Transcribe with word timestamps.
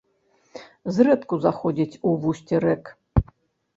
Зрэдку 0.95 1.39
заходзіць 1.45 1.99
у 2.13 2.17
вусці 2.25 2.55
рэк. 2.67 2.83